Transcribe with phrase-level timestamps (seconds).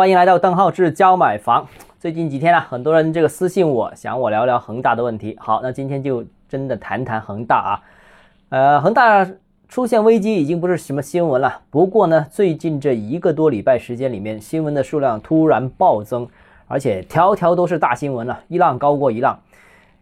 [0.00, 1.68] 欢迎来到邓浩志教买房。
[1.98, 5.36] 最近几天啊，很多人这个私信我，想我聊聊恒大的问题。
[5.38, 7.70] 好，那今天就真的谈谈恒大啊。
[8.48, 9.28] 呃，恒大
[9.68, 11.60] 出现危机已经不是什么新闻了。
[11.68, 16.26] 不过呢，最近这一个多礼拜时间里面，新闻的数量突然暴增，
[16.66, 19.38] 而且条条都是大新闻了，一浪高过一浪。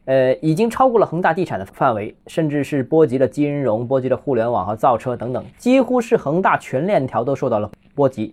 [0.05, 8.33] 呃，已经超过了恒大地产的范围，甚至是波及了金融、波及了互联网和造车等等，几乎是恒大全链条都受到了波及。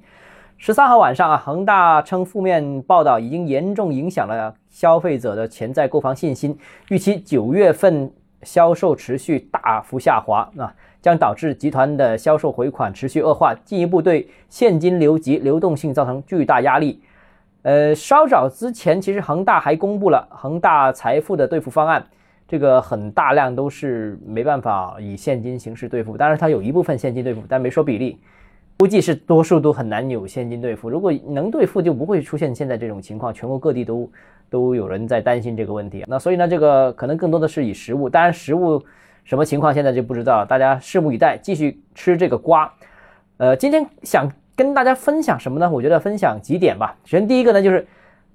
[0.58, 6.58] 十三号晚上啊，恒大称负面报道已经严重影响了消费者的潜在购房信心，
[6.90, 17.02] 预期九月份销售持续大幅下滑啊，将导致集团的销售回款持续恶化，进一步对现金流及流动性造成巨大压力。
[17.62, 22.03] 呃，稍早之前，其实恒大还公布了恒大财富的兑付方案，
[22.48, 28.17] 这个很大量都是没办法以现金形式兑付，当然它有一部分现金兑付，但没说比例。
[28.78, 33.34] 估计是多数都很难有现金兑付，如果能兑付，就不会出现现在这种情况。
[33.34, 34.12] 全国各地都
[34.50, 38.84] 都有人在担心这个问题，那所以呢，这个可能更多的是以实物，当然实物
[39.23, 42.72] 什么情况现在就不知道，大家拭目以待，继续吃这个瓜。
[43.38, 45.70] 呃，今天想跟大家分享什么呢？
[45.70, 46.98] 我觉得分享几点吧。
[47.06, 47.88] 首先第一个呢，就是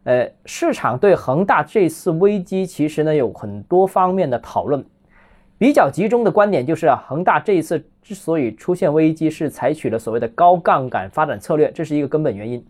[0.05, 4.83] 呃，市场对恒大这次危机其实呢有很多方面的讨论。
[5.61, 12.65] 比较集中的观点就是啊，恒大这一次之所以出现危机，是采取了所谓的高杠杆发展策略，这是一个根本原因。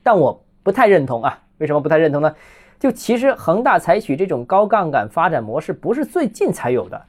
[0.00, 2.32] 但我不太认同啊，为什么不太认同呢？
[2.78, 7.02] 就其实恒大采取这种高杠杆发展模式，不是最近才有的。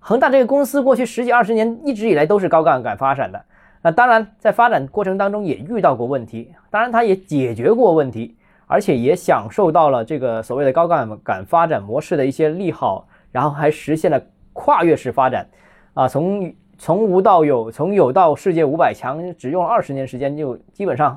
[0.00, 3.44] 恒大这个公司过去十几二十年一直以来都是高杠杆发展的。
[3.82, 8.34] 那当然，在发展过程当中也遇到过问题，当然它也解决过问题，
[8.66, 14.18] 而且也享受到了这个所谓的高杠杆发展模式的一些利好，然后还实现了。
[14.58, 15.48] 跨越式发展，
[15.94, 21.16] 啊，从从无到有，从有到世界五百强，只用了二十年时间，就基本上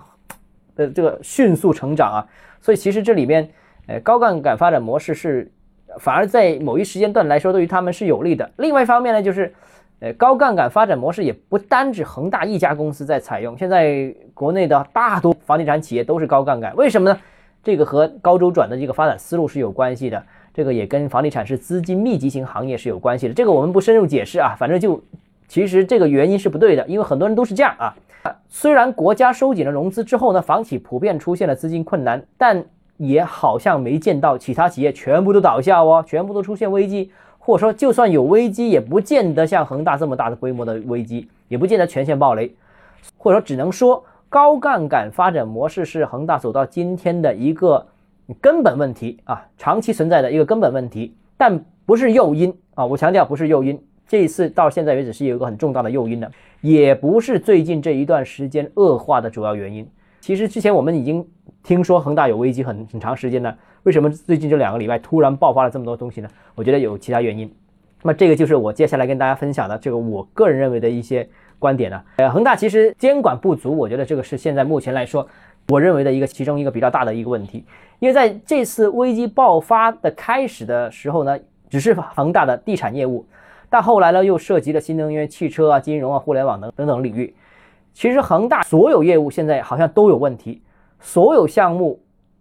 [0.75, 2.21] 的这个迅速成长啊。
[2.61, 3.49] 所以其实这里面，
[3.87, 5.51] 呃，高杠杆发展模式是
[5.97, 8.47] 反而在某一时间段来说，对于他们是有利的。
[8.57, 9.51] 另外一方面呢，就是，
[10.01, 16.75] 呃，高杠杆发展模式也不单指恒大一家公司在采用，现在国内的大多房地产企业都是高杠杆。
[16.75, 17.19] 为什么呢？
[17.63, 20.23] 这个和高周转的这个发展思路是有关系的。
[20.53, 25.01] 这个也跟房地产是资金密集型行业是有关系的，这个我们不深入解释啊，反正就
[25.47, 27.95] 其实这个原因是不对的，因为很多人都是这样啊。
[28.49, 32.63] 虽然国家收紧了融资之后呢，房企普遍出现了资金困难，但
[32.97, 42.53] 也好像没见到其他企业全部都倒下哦，全部都出现危机，或者说就算有危机，也不见得像恒大这么大的规模的危机，也不见得全线暴雷，
[43.17, 47.87] 或者说只能说高杠杆发展模式是恒大走到今天的一个。
[48.39, 52.85] 根本问题啊，长期存在的一个根本问题，但不是诱因啊！
[52.85, 53.77] 我强调不是诱因，
[54.07, 56.31] 这一次到现在为止是有一个很重大的诱因的，
[56.61, 59.85] 也不是最近这一段时间恶化的主要原因。
[60.19, 61.27] 其实之前我们已经
[61.63, 66.29] 听说恒大有危机很很长时间了，为什么最近这两个礼拜突然爆发了这么多东西呢？
[66.55, 67.51] 我觉得有其他原因。
[68.03, 71.27] 那么这个就是我接下来跟大家分享的这个我个人认为的一些
[71.59, 72.01] 观点呢。
[72.17, 75.27] 呃，恒大其实监管不足，我觉得这个是现在目前来说。
[75.71, 77.63] 我认为的一个其中一个比较大的一个问题，
[77.99, 81.39] 因为在这次危机爆发的开始的时候呢，
[81.69, 83.25] 只是恒大的地产业务，
[83.69, 87.33] 但后来呢又涉及了新能源汽车啊、金融啊、互联网等等等领域。
[87.93, 90.61] 其实恒大所有业务现在好像都有问题，
[90.99, 91.97] 所有项目、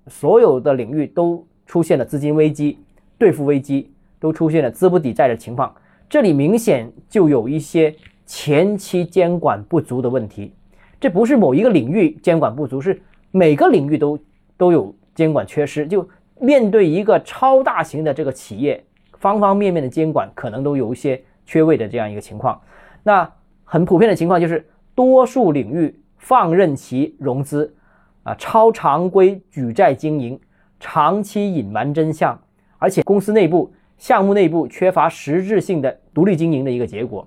[0.08, 2.80] 所有的领域都出现了资金危机、
[3.16, 5.72] 兑付危机，都出现了资不抵债的情况。
[6.08, 7.94] 这里明显就有一些
[8.26, 10.52] 前期监管不足的问题，
[10.98, 13.00] 这不是某一个领域监管不足，是。
[13.30, 14.18] 每个领域都
[14.56, 16.08] 都有监管缺失，就
[16.38, 18.82] 面对一个超大型的这个企业，
[19.18, 22.60] 方方面面的监管可能都有一些缺位的这样一个情况。
[23.02, 23.30] 那
[23.64, 27.74] 很普遍的情况就是，多数领域放任其融资，
[28.22, 30.38] 啊，超常规举债经营，
[30.78, 32.38] 长期隐瞒真相，
[32.78, 37.26] 而且公司内部、项目内部缺乏实质性的独立经营的一个结果。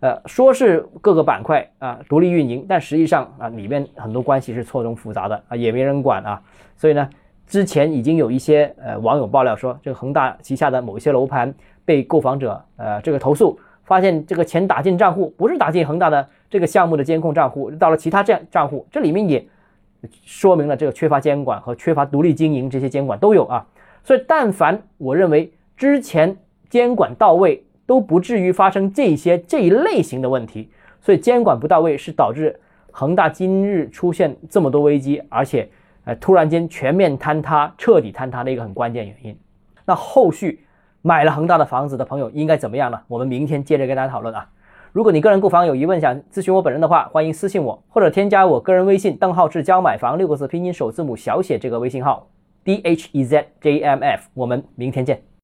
[0.00, 6.42] 呃，说是各个板块啊独立运营，但实际上啊里面很多关系是错综复杂的啊，也没人管啊。
[6.74, 7.06] 所以呢，
[7.46, 11.54] 之前已经有一些呃网友爆料说，这个恒大旗下的某一些楼盘
[11.84, 19.46] 被购房者呃这个投诉，发现这个钱打进账户不是打进恒大的这个项目的监控账户，到了其他这样账户，这里面也
[20.24, 23.66] 说明了这个缺乏监管和缺乏独立经营这些监管都有啊。
[24.02, 26.34] 所以但凡我认为之前
[26.70, 27.62] 监管到位。
[27.90, 30.70] 都不至于发生这些这一类型的问题，
[31.00, 32.54] 所以监管不到位是导致
[32.92, 35.68] 恒大今日出现这么多危机，而且
[36.04, 39.36] 呃突然间全面坍塌、彻底坍塌的一个很关键原因。
[39.84, 40.60] 那后续
[41.02, 43.00] 买了恒大的房子的朋友应该怎么样呢？
[43.08, 44.48] 我们明天接着跟大家讨论啊。
[44.92, 52.28] 如果你个人购房有疑问，想咨询我本人的话，欢迎私信我，或者添加我个人微信邓浩志教买房六个字拼音首字母小写这个微信号
[52.62, 54.28] d h e z j m f。
[54.34, 55.29] 我们明天见。